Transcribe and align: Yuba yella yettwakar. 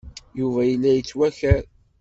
Yuba 0.39 0.61
yella 0.69 0.89
yettwakar. 0.95 1.63